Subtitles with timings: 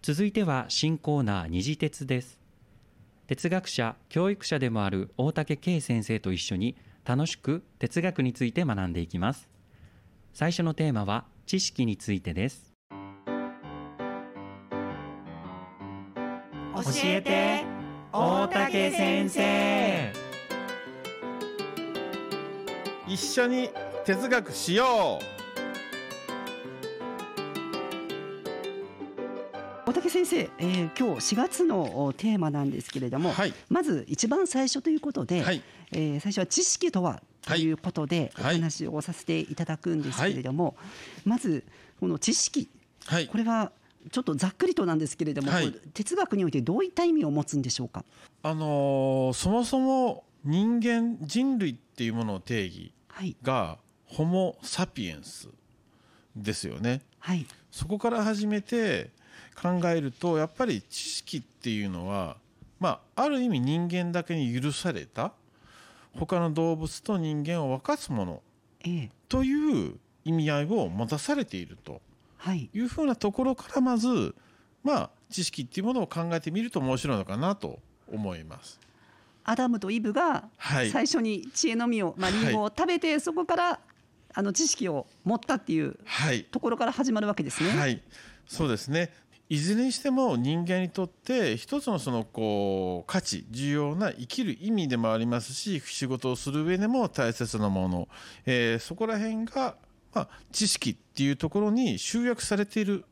[0.00, 2.38] 続いては新コーナー二次鉄です。
[3.26, 9.48] 哲学者教育者でもある大竹圭先生と一緒に楽しく哲学について学んでいきます。
[10.32, 12.72] 最初のテーマは知識についてです。
[16.74, 17.64] 教えて
[18.12, 20.12] 大竹先生。
[23.08, 23.70] 一緒に
[24.04, 25.37] 哲学しよう
[30.28, 33.54] 生、えー、今日4月のテーマなんですけれども、はい。
[33.68, 35.62] まず一番最初ということで、はい。
[35.92, 38.56] えー最初は知識とはということでおはい。
[38.56, 40.76] 話をさせていただくんですけれども、
[41.24, 41.64] まず
[42.00, 42.68] この知識
[43.06, 43.26] はい。
[43.28, 43.72] これは
[44.12, 45.50] ちょっとざっくりとなんですけれども、
[45.94, 48.04] 哲学においてどういった意味を持つんでしょうか？
[48.42, 53.34] あのーそもそも人間人類っていうものの定義はい。
[53.42, 55.48] がホモ・サピエンス
[56.36, 57.02] ですよね。
[57.18, 57.46] はい。
[57.70, 59.10] そこから始めて
[59.60, 62.36] 考えるとやっぱり知識っていうのは
[62.78, 65.32] まあある意味人間だけに許された
[66.14, 68.42] 他の動物と人間を分かつもの
[68.84, 69.10] ええ。
[69.28, 72.00] という意味合いを持たされていると。
[72.36, 72.70] はい。
[72.72, 74.34] いうふうなところからまず
[74.84, 77.78] まあ知識っていうものを考えてみると面白いのかなと
[78.12, 78.78] 思います。
[79.44, 80.90] アダムとイブがはい。
[80.90, 83.80] 最初に知恵の実を、まあ、リンゴを食べて、そこから
[84.34, 86.44] あの知識を持ったっていうはい。
[86.44, 87.70] ところから始まるわけですね。
[87.70, 88.02] はい、
[88.46, 89.12] そうですね。
[89.50, 98.08] いずれにしても人間にとって一つのそのこう価値重要な生きる意味でもありますし仕事をする上でも大切なもの、
[98.44, 99.76] えーそこら辺が、
[100.12, 103.04] まあ、知識っていうところに集約されている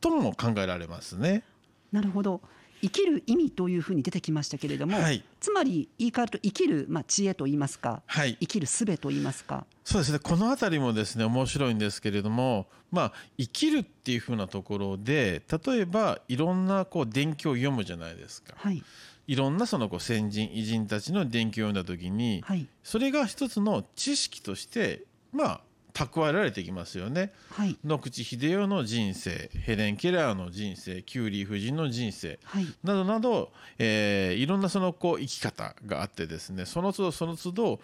[0.00, 1.44] とも考えられますね。
[1.92, 2.40] なるほど
[2.82, 5.22] 生きる意味というふうに出てきましたけれども、はい。
[5.40, 8.36] つまり言い換えると生きる、まあ、知恵と言いますかはい。
[8.40, 9.66] 生きる術と言いますか。
[9.84, 10.18] そうですね。
[10.18, 18.54] この辺りもですね面白いんですけれども、まあ、生きるっていうふうなところで例えばいろんなこう伝記を読むじゃないですか。
[18.56, 18.82] はい。
[19.28, 22.66] いろんなそのこう先人偉人たちの伝記を読んだ時に、はい。
[22.82, 25.60] それが一つの知識としてまあ
[25.96, 27.32] 蓄えられてきますよね。
[27.50, 37.80] はい野口英世の人生ヘレン・ケラーの人生キュリー夫人の人生はいなどなど、えーいろんなそのこう生き方があってですねその都度その都度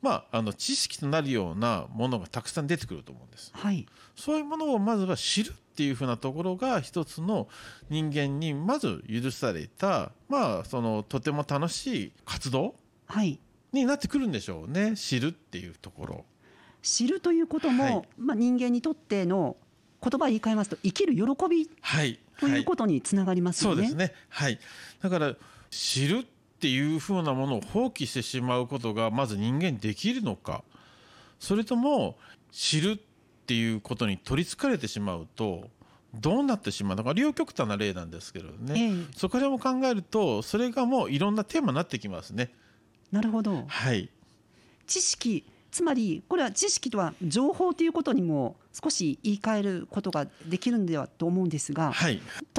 [0.00, 3.50] まああの知識となるようなものがたくさん出てくると思うんです。
[3.52, 3.84] はい
[4.14, 7.48] そういうものをまずは知るっていうふうなところが一つの
[7.90, 12.76] 人間にまず許されたまあそのとても楽しい活動
[13.06, 13.40] はい
[13.72, 16.24] になってくるんでしょうね知るっていうところ。
[16.86, 19.56] 知るということも、はいまあ、人間にとっての
[20.00, 23.76] 言葉を言い換えますと生きる喜びはい、ということにつながりますよね。
[23.76, 24.14] そうですね。
[24.28, 24.60] はい。
[25.02, 25.34] だから
[25.70, 26.24] 知るっ
[26.60, 30.62] ていうふうなものを放棄してしまうことがまず人間にできるのか、
[31.40, 32.16] それとも
[32.52, 32.98] 知るっ
[33.46, 35.68] ていうことに取りつかれてしまうと
[36.14, 38.80] どうなってしまうのか両極端な例なんですけどね。
[38.80, 42.52] ええそこでも考えるとそれがもういろんなテーマになってきますね。
[43.10, 44.08] なるほどはい。
[44.86, 45.44] 知識
[45.76, 52.14] つまりこれは知識とは情報ということにも少し言い換えることができるんではと思うんですがはい。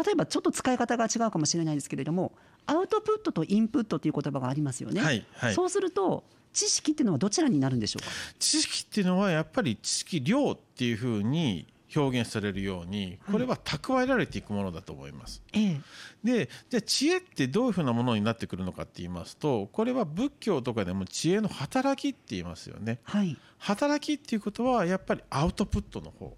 [0.06, 2.32] 例えばちょっと使い方が違うかもしれないですけれども
[2.68, 5.02] アウトプットとインプットという言葉がありますよね。
[5.02, 5.26] はい。
[5.34, 5.56] はい。
[5.56, 8.12] そうすると知識っていうのはどちらになるんでしょうか？
[8.38, 11.66] 知識っていうのはやっぱり知識量っていうふうに
[11.96, 15.42] 表現されるようにこれは蓄えられていくものだと思います。
[15.54, 15.82] ええ、
[16.24, 23.00] でじゃあ知恵ってどういうふうなものになってくるのかって言いますとこれは仏教とかでも知恵の働きって言いますよね。
[23.04, 26.36] はい、働きっていうことはやっぱりアウトプットの方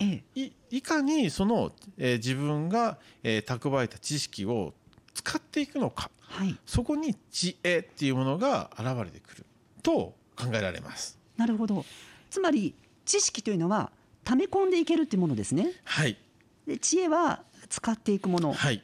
[0.00, 4.74] ええ、いいかにその、えー自分が、えー蓄えた知識を
[5.14, 9.46] 使っていくのかはい、そこに知恵っていうものが現れてくる
[9.82, 11.18] と考えられます。
[11.36, 11.84] なるほど。
[12.30, 12.74] つまり
[13.04, 13.90] 知識というのは
[14.30, 15.72] 溜め込んでいけるっていうものですね。
[15.82, 16.16] はい
[16.64, 18.52] で知恵は使っていくもの。
[18.52, 18.80] はい、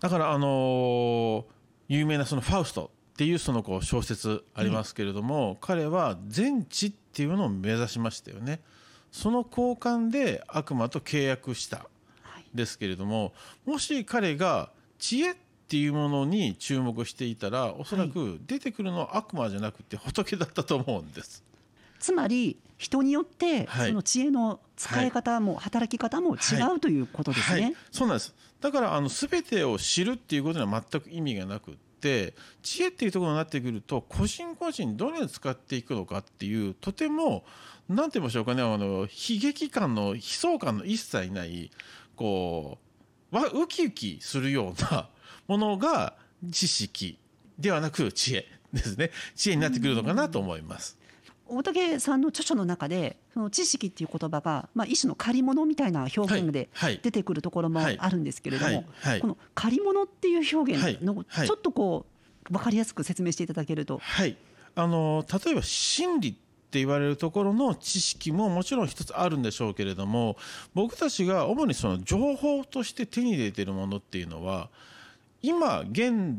[0.00, 1.44] だからあのー
[1.88, 8.60] 有名なそのファウストっていうそのこう小説ありますけれども、彼は全知っていうのを目指しましたよね。
[9.10, 11.78] その交換で悪魔と契約した
[12.22, 13.34] はいですけれども
[13.66, 15.36] もし彼が知恵っ
[15.68, 21.49] ていうものに注目していたらおそらく出てくるのは悪魔じゃなくて仏だったと思うんです。
[22.00, 23.88] つまり人によってはい。
[23.88, 27.62] その知恵の使い方も働き方も違うということですね。
[27.62, 28.34] はい、そうなんです。
[28.60, 37.44] だからあの全てを知るっていうことには全く意味がなくって知恵っていうところになってくると個人個人どのように使っていくのかっていうとても
[37.88, 39.08] 何て言いましょうかねあの悲
[39.40, 41.70] 劇感の悲壮感の一切ない
[42.16, 42.78] こ
[43.32, 45.08] うわウキウキするような
[45.48, 46.14] ものが
[46.50, 47.18] 知識
[47.58, 49.10] ではなく知恵ですね。
[49.34, 50.96] 知恵になってくるのかなと思います。
[51.50, 56.68] 大竹さんの著書の中でその知識っていう言葉が、まあ、一種の借り物みたいな表現で
[57.02, 58.84] 出てくるところもあるんですけれども、
[59.20, 61.46] この借り物っていう表現のはい。
[61.46, 62.06] ちょっとこ
[62.48, 63.98] う分かりやすく説明していただけると。
[63.98, 64.36] はい、
[64.74, 70.36] あの例えば心理って言われるところの知識ももちろん一つあるんでしょうけれども
[70.72, 74.68] 僕たちが主にその情報として手に入れているものっていうのは
[75.42, 76.36] 今現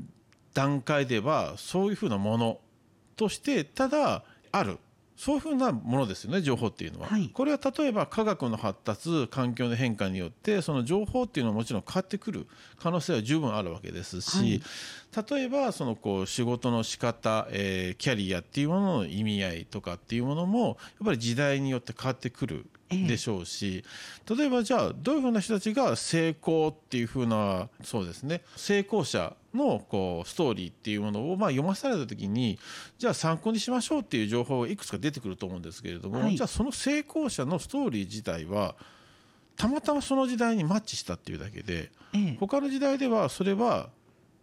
[0.54, 2.60] 段階ではそういうふうなもの
[3.18, 4.24] としてただ
[4.54, 4.78] ある
[5.22, 7.30] そういうふうなものですよね情報っていうのは、はい。
[7.32, 12.48] これは例えば科学の発達環境の変化によってその情報っていうのはもちろん変わってくる。
[12.80, 14.38] 可能性は十分あるわけですし、
[15.16, 15.36] はい。
[15.38, 23.84] 例えばそのこう仕事の仕方、えーキャリアっていうものの意味合いとかっていうものもやっぱり時代によって変わってくるでしょうし、
[24.30, 28.42] 例えばじゃあどういうふうな人たちが成功っていうふうなそうですね。
[28.56, 32.60] 成功者のこうストーリーっていうものをまあ読まされた時に
[32.98, 36.36] じゃあ参考にしましょうっていう情報がいくつか出てくると思うんですけれども、はい。
[36.36, 38.76] じゃあその成功者のストーリー自体は
[39.56, 42.38] たまたまその時代にマッチしたっていうだけでええ。
[42.40, 43.90] 他の時代ではそれは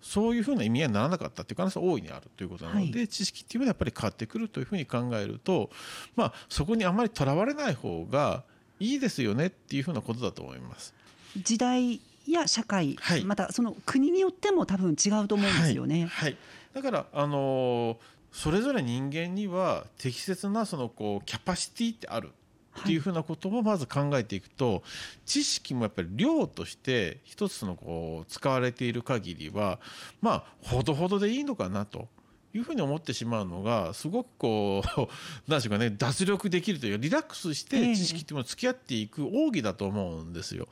[0.00, 5.70] そういうふうな意味合いにならなかったっていう可能性は大いにあるということなので、は知識っていうのはやっぱり変わってくるというふうに考えると、
[6.16, 8.44] まあ、そこにあまりとらわれない方が
[8.80, 10.94] いいですよねっていうふうなことだと思います。
[11.36, 13.24] 時代や社会、はい。
[13.24, 16.06] またその国によっても多分違うと思うんですよね。
[16.06, 16.30] はい。
[16.32, 16.36] はい。
[16.74, 22.30] だから、あのーそれぞれ人間には適切なそのこうキャパシティってある
[22.80, 24.82] っていうふうなことをまず考えていくと、
[25.26, 29.78] 知識もやっぱり量として一つのこう使われている限りは
[30.20, 32.08] まあほどほどでいいのかなと。
[32.54, 35.08] いうふうに思ってしまうのがすごくこう
[35.48, 40.66] 何でしょうかね脱力できるというかリラックスしええて知識っていうものに付き合っていく奥義だと思うんですよ。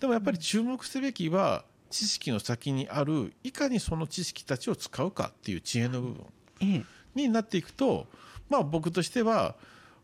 [0.00, 6.26] でもやっぱり注目すべきは知識の先にあるいかにその知識たちを使うかっていう知恵の部分
[6.60, 6.84] ええ
[7.14, 8.06] になっていくと
[8.48, 9.56] まあ僕としては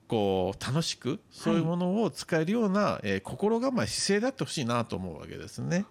[0.09, 5.87] こう楽しくそういうものを使えるような、えー心構え姿勢であってほしいなと思うわけですね。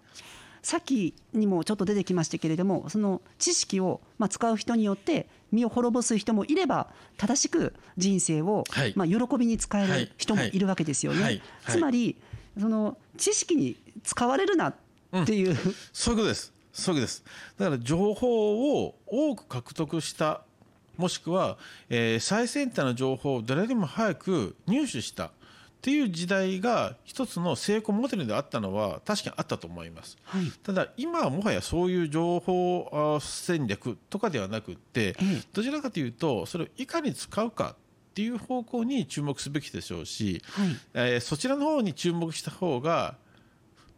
[0.62, 6.88] さっきにもちょっと出てきましたけれどもその知識をまあ使う人によって身を滅ぼす人もいれば
[7.18, 11.22] 正しく人生をはいまあ喜びに使えはいる人もいるわけですよね。
[11.22, 12.16] はいはいつまり
[12.58, 14.74] その知識に使われるなっ
[15.26, 15.56] ていう、
[15.92, 16.52] そういうことです。
[16.72, 17.24] そういうことです。
[17.58, 20.43] だから情報を多く獲得した
[20.96, 21.58] もしくは、
[21.88, 25.30] えー最先端の情報を誰よりも早く入手したっ
[25.82, 30.16] ていう時代が一つの成功モデルであったのは確かにあったと思います。
[30.24, 30.46] はい。
[30.62, 32.88] ただ今はもはやそういう情報
[33.18, 35.42] あ戦略とかではなくってええ。
[35.52, 40.68] どちらかというとそれをいかに使うかっていう方向に注目すべきでしょうし、はい。
[40.94, 43.16] えーそちらの方に注目した方が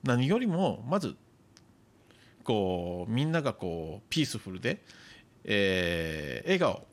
[0.02, 1.14] 何よりもまず
[2.42, 4.82] こうみんながこうピースフルで、
[5.46, 6.86] えー笑顔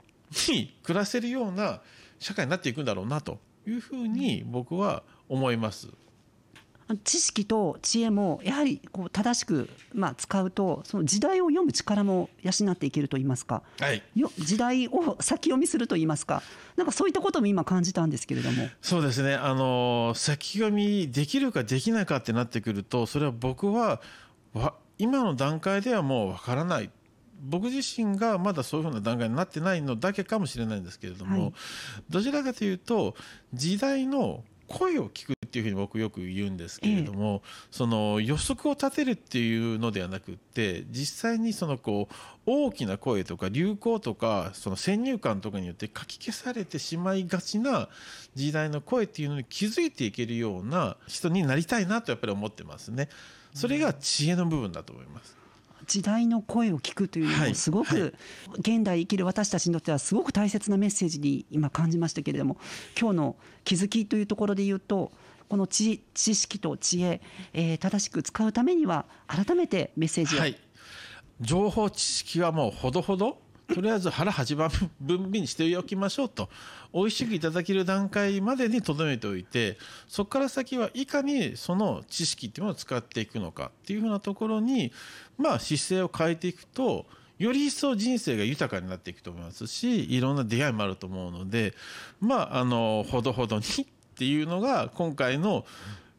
[0.49, 1.81] に暮らせるような
[2.19, 5.89] 社会になっていくんだろうなというふうに僕は思います。
[7.03, 13.63] 知識と知恵もやはりこう正しくまあ使うとその時代を読む力も養っていけると言いますか。
[13.79, 14.03] はい。
[14.15, 16.43] よ時代を先読みすると言いますか。
[16.75, 18.67] なんかそういったことも今感じたんですけれども。
[18.81, 24.01] そうですね、あの先読みできるかできないかってなってくるとそれは僕は
[24.53, 26.89] わ今の段階ではもうわからない
[27.43, 31.53] 僕自身がまだそういうふうな段階になってないのだけかもしれないんですけれども、はい
[32.09, 33.15] どちらかというと
[33.53, 42.13] 時代の声を聞くっていうふうに僕よく言うんですけれども、その予測を立てるっていうのではなくって実際にそのこう
[42.45, 47.89] 大きな声とか流行とかその先入観とかによってかき消されてしまいがちな
[48.35, 53.09] 時代の声っていうのに気づいていけるような人になりたいなとやっぱり思ってますね。
[53.53, 55.42] それが知恵の部分だと思います。
[55.87, 57.99] 時代の声を聞くというのはいもすごはい。
[57.99, 58.15] く
[58.59, 62.57] 現代生きる私たちにとってはすごく大切なメッセージに今感じましたけれども
[62.99, 65.11] 今日の気づきというところで言うと
[65.49, 67.21] この知知識と知恵、
[67.53, 70.57] えー正しく使うためには改めてメッセージを、はい、
[71.41, 73.42] 情報知識はもうほどほど
[73.73, 76.49] とりあえず腹八番分にしておきましょうと
[76.93, 79.77] 美味しくいただける段階までにとどめておいて
[80.07, 84.91] そこから先はいかにその知識っていうものを使っていくのかっていうふうなところに
[85.37, 87.05] まあ姿勢を変えていくと
[87.39, 91.73] より一層人生が豊かになっていくと思いますしいろんな出会いもあると思うので
[92.19, 95.65] まああのほどほどにっていうのが今回の、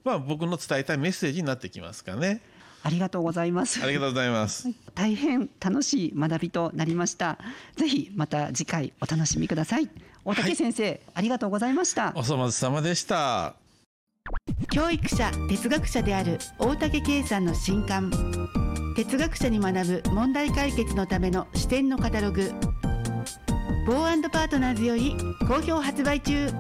[0.03, 2.41] まあ、僕の伝えたいメッセージになってきますかね。
[2.85, 3.83] ありがとうございます。
[3.83, 4.69] ありがとうございます。
[4.95, 7.39] 大変楽しい学びとなりました。
[7.77, 9.89] ぜひまた次回お楽しみください。
[10.23, 12.13] 大竹先生、ありがとうございました。
[12.15, 13.55] お粗末様でした。
[14.71, 18.11] 教育者哲学者である大竹圭さんの新刊。
[18.97, 22.53] 哲学者に学ぶ問題解決のための視点のカタログ。
[23.87, 26.51] ボーパートナーズより好評発売中